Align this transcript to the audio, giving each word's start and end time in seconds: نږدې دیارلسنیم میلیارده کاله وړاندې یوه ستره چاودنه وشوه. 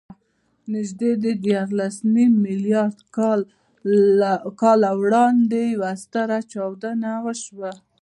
نږدې 0.73 1.11
دیارلسنیم 1.45 2.33
میلیارده 2.45 3.05
کاله 4.61 4.89
وړاندې 5.01 5.61
یوه 5.75 5.91
ستره 6.03 6.37
چاودنه 6.51 7.11
وشوه. 7.25 7.71